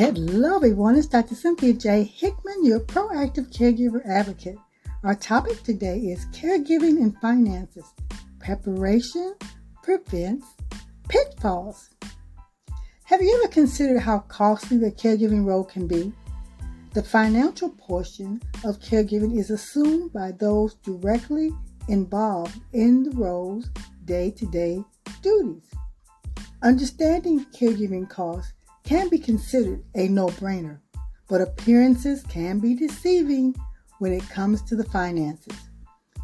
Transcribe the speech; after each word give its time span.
Hello, 0.00 0.56
everyone. 0.56 0.96
It's 0.96 1.06
Dr. 1.06 1.34
Cynthia 1.34 1.74
J. 1.74 2.04
Hickman, 2.04 2.64
your 2.64 2.80
proactive 2.80 3.52
caregiver 3.52 4.00
advocate. 4.06 4.56
Our 5.04 5.14
topic 5.14 5.62
today 5.62 5.98
is 5.98 6.24
caregiving 6.32 7.02
and 7.02 7.14
finances. 7.20 7.84
Preparation 8.38 9.34
prevents 9.82 10.46
pitfalls. 11.06 11.90
Have 13.04 13.20
you 13.20 13.42
ever 13.42 13.52
considered 13.52 14.00
how 14.00 14.20
costly 14.20 14.78
the 14.78 14.90
caregiving 14.90 15.44
role 15.44 15.64
can 15.64 15.86
be? 15.86 16.14
The 16.94 17.02
financial 17.02 17.68
portion 17.68 18.40
of 18.64 18.80
caregiving 18.80 19.38
is 19.38 19.50
assumed 19.50 20.14
by 20.14 20.32
those 20.32 20.76
directly 20.76 21.50
involved 21.88 22.58
in 22.72 23.02
the 23.02 23.10
role's 23.10 23.68
day 24.06 24.30
to 24.30 24.46
day 24.46 24.82
duties. 25.20 25.68
Understanding 26.62 27.44
caregiving 27.52 28.08
costs 28.08 28.54
can 28.84 29.08
be 29.08 29.18
considered 29.18 29.82
a 29.94 30.08
no 30.08 30.28
brainer, 30.28 30.78
but 31.28 31.40
appearances 31.40 32.22
can 32.24 32.58
be 32.58 32.74
deceiving 32.74 33.54
when 33.98 34.12
it 34.12 34.28
comes 34.28 34.62
to 34.62 34.76
the 34.76 34.84
finances. 34.84 35.56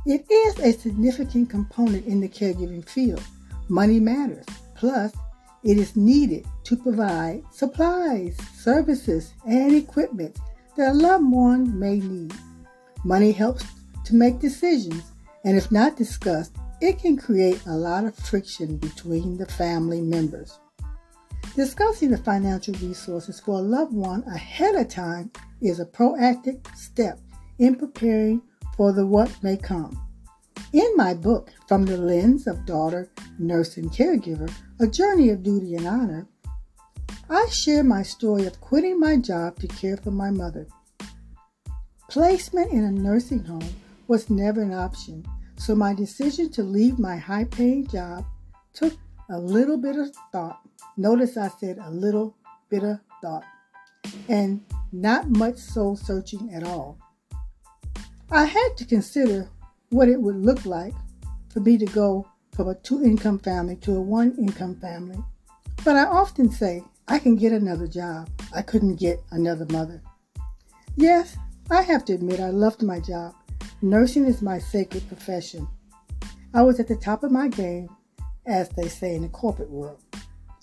It 0.06 0.24
is 0.30 0.59
a 0.60 0.73
significant 0.73 1.51
component 1.51 2.06
in 2.06 2.20
the 2.20 2.29
caregiving 2.29 2.88
field. 2.88 3.23
Money 3.69 4.01
matters. 4.01 4.46
Plus, 4.74 5.12
it 5.65 5.79
is 5.79 5.96
needed 5.96 6.46
to 6.65 6.77
provide 6.77 7.42
supplies, 7.51 8.37
services, 8.55 9.32
and 9.45 9.74
equipment 9.74 10.38
that 10.77 10.93
a 10.93 10.95
loved 10.95 11.30
one 11.30 11.79
may 11.79 11.98
need. 11.98 12.32
Money 13.04 13.32
helps 13.32 13.65
to 14.04 14.15
make 14.15 14.38
decisions, 14.38 15.02
and 15.45 15.57
if 15.57 15.73
not 15.73 15.96
discussed, 15.96 16.54
it 16.80 16.98
can 16.98 17.16
create 17.16 17.60
a 17.66 17.74
lot 17.74 18.04
of 18.04 18.15
friction 18.15 18.77
between 18.77 19.38
the 19.38 19.46
family 19.46 20.01
members. 20.01 20.60
Discussing 21.57 22.10
the 22.10 22.18
financial 22.18 22.74
resources 22.74 23.40
for 23.40 23.54
a 23.54 23.62
loved 23.62 23.95
one 23.95 24.23
ahead 24.24 24.74
of 24.74 24.88
time 24.88 25.30
is 25.62 25.80
a 25.80 25.87
proactive 25.87 26.60
step 26.76 27.18
in 27.59 27.76
preparing 27.76 28.43
for 28.76 28.93
the 28.93 29.07
what 29.07 29.43
may 29.43 29.57
come. 29.57 29.99
In 30.74 30.93
my 30.96 31.15
book, 31.15 31.51
From 31.66 31.87
the 31.87 31.96
Lens 31.96 32.46
of 32.46 32.66
Daughter, 32.66 33.09
Nurse, 33.38 33.79
and 33.79 33.90
Caregiver 33.90 34.52
A 34.80 34.87
Journey 34.87 35.30
of 35.30 35.43
Duty 35.43 35.77
and 35.77 35.87
Honor, 35.87 36.27
I 37.30 37.46
share 37.51 37.82
my 37.82 38.02
story 38.02 38.45
of 38.45 38.60
quitting 38.60 39.01
my 39.01 39.16
job 39.16 39.59
to 39.60 39.66
care 39.66 39.96
for 39.96 40.10
my 40.10 40.30
mother. 40.30 40.66
Placement 42.10 42.71
in 42.71 42.84
a 42.84 42.93
nursing 42.93 43.45
home 43.45 43.74
was 44.09 44.29
never 44.29 44.60
an 44.60 44.74
option, 44.74 45.24
so 45.57 45.74
my 45.74 45.95
decision 45.95 46.51
to 46.51 46.62
leave 46.62 46.99
my 46.99 47.16
high 47.16 47.45
paying 47.45 47.87
job 47.87 48.27
took 48.74 48.93
a 49.30 49.38
little 49.38 49.77
bit 49.77 49.96
of 49.96 50.10
thought. 50.32 50.60
Notice 50.96 51.37
I 51.37 51.49
said 51.49 51.79
a 51.79 51.91
little 51.91 52.37
bit 52.71 52.82
of 52.82 53.01
thought 53.23 53.45
and 54.29 54.65
not 54.93 55.29
much 55.29 55.57
soul 55.57 55.96
searching 55.96 56.52
at 56.55 56.65
all. 56.65 56.99
I 58.30 58.45
had 58.45 58.77
to 58.77 58.85
consider 58.85 59.49
what 59.91 60.09
it 60.09 60.21
would 60.21 60.37
look 60.37 60.65
like 60.65 60.95
for 61.49 61.60
me 61.60 61.79
to 61.79 61.87
go 61.87 62.29
from 62.55 62.68
a 62.68 62.74
two 62.74 63.05
income 63.05 63.38
family 63.38 63.77
to 63.77 63.96
a 63.96 64.00
one 64.00 64.34
income 64.38 64.77
family. 64.77 65.19
But 65.84 65.97
I 65.97 66.05
often 66.05 66.50
say, 66.50 66.83
I 67.09 67.19
can 67.19 67.37
get 67.37 67.53
another 67.53 67.87
job. 67.87 68.28
I 68.55 68.62
couldn't 68.62 68.97
get 68.97 69.22
another 69.31 69.66
mother. 69.71 70.03
Yes, 70.97 71.37
I 71.71 71.83
have 71.83 72.05
to 72.06 72.15
admit 72.15 72.41
I 72.41 72.50
loved 72.50 72.83
my 72.83 72.99
job. 72.99 73.34
Nursing 73.83 74.25
is 74.25 74.43
my 74.43 74.59
sacred 74.59 75.06
profession. 75.06 75.69
I 76.55 76.62
was 76.62 76.81
at 76.81 76.88
the 76.88 76.97
top 76.97 77.22
of 77.22 77.31
my 77.31 77.49
game 77.49 77.88
as 78.47 78.69
they 78.71 78.89
say 78.89 79.15
in 79.15 79.22
the 79.22 79.28
corporate 79.28 79.71
world. 79.71 80.00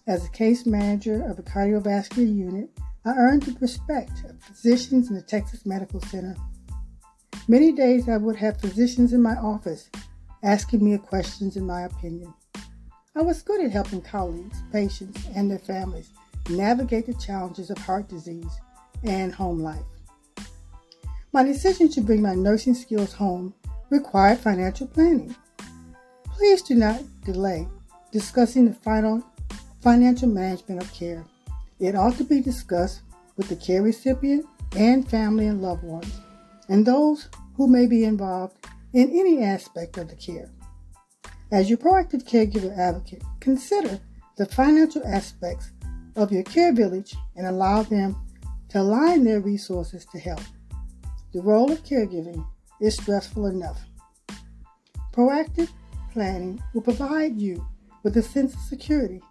As 0.07 0.25
a 0.25 0.29
case 0.29 0.65
manager 0.65 1.23
of 1.29 1.39
a 1.39 1.43
cardiovascular 1.43 2.35
unit, 2.35 2.69
I 3.05 3.11
earned 3.11 3.43
the 3.43 3.57
respect 3.59 4.23
of 4.25 4.41
physicians 4.41 5.09
in 5.09 5.15
the 5.15 5.21
Texas 5.21 5.65
Medical 5.65 6.01
Center. 6.01 6.35
Many 7.47 7.73
days 7.73 8.07
I 8.07 8.17
would 8.17 8.37
have 8.37 8.61
physicians 8.61 9.13
in 9.13 9.21
my 9.21 9.35
office 9.35 9.89
asking 10.43 10.83
me 10.83 10.97
questions 10.97 11.57
in 11.57 11.65
my 11.65 11.81
opinion. 11.81 12.33
I 13.15 13.21
was 13.21 13.41
good 13.41 13.63
at 13.63 13.71
helping 13.71 14.01
colleagues, 14.01 14.57
patients, 14.71 15.25
and 15.35 15.49
their 15.51 15.59
families 15.59 16.11
navigate 16.49 17.05
the 17.05 17.13
challenges 17.13 17.69
of 17.69 17.77
heart 17.77 18.09
disease 18.09 18.51
and 19.03 19.33
home 19.33 19.59
life. 19.59 19.83
My 21.31 21.43
decision 21.43 21.89
to 21.89 22.01
bring 22.01 22.21
my 22.21 22.35
nursing 22.35 22.75
skills 22.75 23.13
home 23.13 23.53
required 23.89 24.39
financial 24.39 24.87
planning. 24.87 25.35
Please 26.33 26.61
do 26.61 26.75
not 26.75 27.01
delay 27.23 27.67
discussing 28.11 28.65
the 28.65 28.73
final 28.73 29.23
financial 29.81 30.27
management 30.27 30.81
of 30.81 30.93
care. 30.93 31.23
It 31.79 31.95
ought 31.95 32.17
to 32.17 32.23
be 32.23 32.41
discussed 32.41 33.01
with 33.37 33.49
the 33.49 33.55
care 33.55 33.81
recipient 33.81 34.45
and 34.75 35.07
family 35.09 35.47
and 35.47 35.61
loved 35.61 35.83
ones, 35.83 36.13
and 36.69 36.85
those 36.85 37.29
who 37.55 37.67
may 37.67 37.85
be 37.85 38.03
involved 38.03 38.55
in 38.93 39.09
any 39.09 39.43
aspect 39.43 39.97
of 39.97 40.09
the 40.09 40.15
care. 40.15 40.49
As 41.51 41.69
your 41.69 41.77
proactive 41.77 42.27
caregiver 42.27 42.75
advocate, 42.77 43.23
consider 43.39 43.99
the 44.37 44.45
financial 44.45 45.05
aspects 45.05 45.71
of 46.15 46.31
your 46.31 46.43
care 46.43 46.73
village 46.73 47.15
and 47.35 47.45
allow 47.45 47.83
them 47.83 48.15
to 48.69 48.79
align 48.79 49.23
their 49.23 49.39
resources 49.39 50.05
to 50.05 50.19
help. 50.19 50.41
The 51.33 51.41
role 51.41 51.71
of 51.71 51.83
caregiving 51.83 52.45
is 52.79 52.95
stressful 52.95 53.45
enough. 53.47 53.81
Proactive 55.11 55.69
planning 56.13 56.61
will 56.73 56.81
provide 56.81 57.41
you 57.41 57.65
with 58.03 58.15
a 58.17 58.21
sense 58.21 58.53
of 58.53 58.59
security 58.61 59.21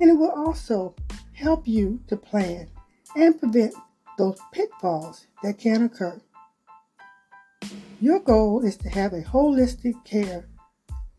and 0.00 0.10
it 0.10 0.14
will 0.14 0.30
also 0.30 0.94
help 1.32 1.66
you 1.66 2.00
to 2.08 2.16
plan 2.16 2.68
and 3.16 3.38
prevent 3.38 3.74
those 4.18 4.38
pitfalls 4.52 5.26
that 5.42 5.58
can 5.58 5.84
occur. 5.84 6.20
Your 8.00 8.18
goal 8.18 8.64
is 8.64 8.76
to 8.78 8.88
have 8.88 9.12
a 9.12 9.22
holistic 9.22 10.04
care 10.04 10.48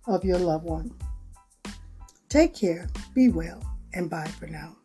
of 0.06 0.26
your 0.26 0.40
loved 0.40 0.66
one. 0.66 0.92
Take 2.28 2.54
care, 2.54 2.90
be 3.16 3.30
well, 3.30 3.64
and 3.94 4.10
bye 4.10 4.28
for 4.28 4.48
now. 4.48 4.76